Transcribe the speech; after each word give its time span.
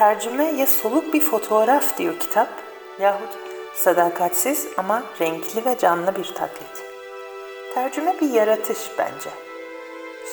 Tercüme 0.00 0.44
ya 0.44 0.66
soluk 0.66 1.14
bir 1.14 1.20
fotoğraf 1.20 1.98
diyor 1.98 2.18
kitap 2.20 2.48
yahut 3.00 3.38
sadakatsiz 3.74 4.68
ama 4.76 5.02
renkli 5.20 5.64
ve 5.64 5.78
canlı 5.78 6.16
bir 6.16 6.24
taklit. 6.24 6.84
Tercüme 7.74 8.20
bir 8.20 8.30
yaratış 8.30 8.78
bence. 8.98 9.30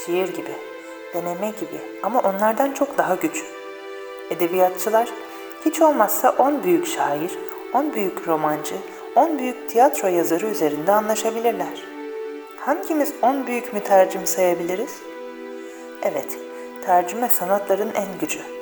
Şiir 0.06 0.28
gibi, 0.28 0.52
deneme 1.14 1.48
gibi 1.48 2.00
ama 2.04 2.20
onlardan 2.20 2.72
çok 2.74 2.98
daha 2.98 3.16
güç. 3.16 3.44
Edebiyatçılar 4.30 5.10
hiç 5.66 5.82
olmazsa 5.82 6.30
10 6.30 6.64
büyük 6.64 6.88
şair, 6.88 7.32
10 7.74 7.94
büyük 7.94 8.28
romancı, 8.28 8.76
10 9.16 9.40
büyük 9.40 9.70
tiyatro 9.70 10.08
yazarı 10.08 10.46
üzerinde 10.46 10.92
anlaşabilirler. 10.92 11.84
Hangimiz 12.60 13.14
10 13.22 13.48
büyük 13.48 13.74
mütercim 13.74 14.28
sayabiliriz? 14.28 15.02
Evet, 16.02 16.38
tercüme 16.86 17.30
sanatların 17.30 17.92
en 17.96 18.20
gücü. 18.20 18.57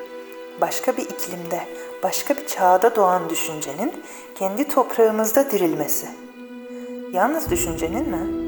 Başka 0.62 0.98
bir 0.98 1.04
iklimde, 1.04 1.60
başka 2.04 2.36
bir 2.36 2.48
çağda 2.48 2.96
doğan 2.96 3.30
düşüncenin 3.30 3.94
kendi 4.36 4.68
toprağımızda 4.68 5.52
dirilmesi. 5.52 6.08
Yalnız 7.14 7.52
düşüncenin 7.52 8.10
mi? 8.10 8.46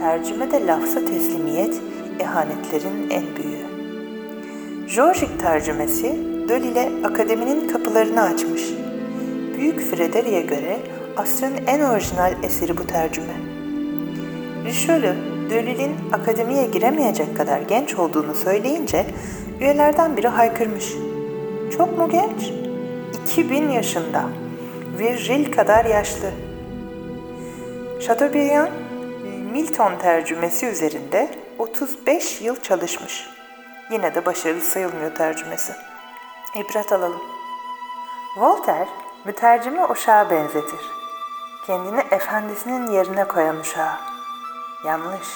Tercüme 0.00 0.50
de 0.50 0.66
lafza 0.66 1.04
teslimiyet, 1.04 1.80
ihanetlerin 2.20 3.10
en 3.10 3.36
büyüğü. 3.36 3.70
Georgik 4.96 5.40
tercümesi 5.40 6.30
Döl 6.48 6.62
ile 6.62 6.90
akademinin 7.04 7.68
kapılarını 7.68 8.22
açmış. 8.22 8.62
Büyük 9.56 9.80
Frederick'e 9.80 10.40
göre 10.40 10.78
asrın 11.16 11.66
en 11.66 11.80
orijinal 11.80 12.34
eseri 12.42 12.78
bu 12.78 12.86
tercüme. 12.86 13.34
Richelieu, 14.64 15.14
Dölil'in 15.50 15.96
akademiye 16.12 16.66
giremeyecek 16.66 17.36
kadar 17.36 17.60
genç 17.60 17.94
olduğunu 17.94 18.34
söyleyince 18.34 19.06
üyelerden 19.60 20.16
biri 20.16 20.28
haykırmış. 20.28 20.94
Çok 21.76 21.98
mu 21.98 22.08
genç? 22.08 22.52
2000 23.24 23.68
yaşında. 23.68 24.24
Virgil 24.98 25.52
kadar 25.52 25.84
yaşlı. 25.84 26.30
Chateaubriand, 28.00 28.68
Milton 29.52 29.96
tercümesi 29.96 30.66
üzerinde 30.66 31.38
35 31.58 32.40
yıl 32.40 32.56
çalışmış. 32.56 33.26
Yine 33.90 34.14
de 34.14 34.26
başarılı 34.26 34.60
sayılmıyor 34.60 35.14
tercümesi. 35.14 35.72
İbret 36.54 36.92
alalım. 36.92 37.22
Voltaire, 38.36 38.88
mütercimi 39.24 39.84
uşağa 39.84 40.30
benzetir. 40.30 40.80
Kendini 41.66 42.00
efendisinin 42.10 42.90
yerine 42.90 43.24
koyan 43.24 43.60
uşağı. 43.60 43.94
Yanlış. 44.86 45.28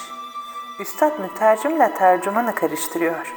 Üstad 0.79 1.19
mütercimle 1.19 1.93
tercümanı 1.93 2.55
karıştırıyor. 2.55 3.33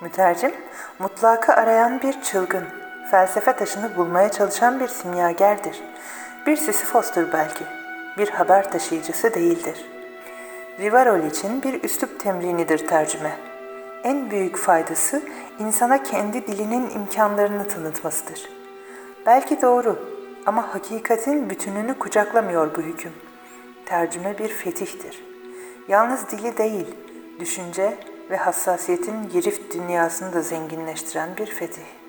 Mütercim, 0.00 0.54
mutlakı 0.98 1.52
arayan 1.52 2.02
bir 2.02 2.22
çılgın, 2.22 2.64
felsefe 3.10 3.52
taşını 3.52 3.96
bulmaya 3.96 4.30
çalışan 4.30 4.80
bir 4.80 4.88
simyagerdir. 4.88 5.80
Bir 6.46 6.56
Sisyphos'tur 6.56 7.32
belki, 7.32 7.64
bir 8.18 8.28
haber 8.28 8.72
taşıyıcısı 8.72 9.34
değildir. 9.34 9.84
Rivarol 10.78 11.22
için 11.22 11.62
bir 11.62 11.82
üslup 11.82 12.20
temrinidir 12.20 12.86
tercüme. 12.86 13.36
En 14.04 14.30
büyük 14.30 14.56
faydası 14.56 15.22
insana 15.58 16.02
kendi 16.02 16.46
dilinin 16.46 16.90
imkanlarını 16.90 17.68
tanıtmasıdır. 17.68 18.48
Belki 19.26 19.62
doğru 19.62 19.98
ama 20.46 20.74
hakikatin 20.74 21.50
bütününü 21.50 21.98
kucaklamıyor 21.98 22.76
bu 22.76 22.80
hüküm. 22.80 23.12
Tercüme 23.86 24.38
bir 24.38 24.48
fetihtir. 24.48 25.24
Yalnız 25.88 26.30
dili 26.30 26.58
değil, 26.58 26.94
düşünce 27.40 27.98
ve 28.30 28.36
hassasiyetin 28.36 29.28
girift 29.32 29.74
dünyasını 29.74 30.32
da 30.32 30.42
zenginleştiren 30.42 31.36
bir 31.36 31.46
fetih. 31.46 32.03